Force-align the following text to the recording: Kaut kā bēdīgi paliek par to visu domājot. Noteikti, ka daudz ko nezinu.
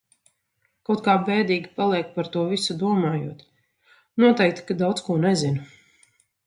Kaut 0.89 1.03
kā 1.07 1.13
bēdīgi 1.27 1.69
paliek 1.75 2.09
par 2.15 2.31
to 2.37 2.47
visu 2.55 2.79
domājot. 2.85 3.47
Noteikti, 4.27 4.69
ka 4.71 4.83
daudz 4.85 5.09
ko 5.11 5.25
nezinu. 5.29 5.71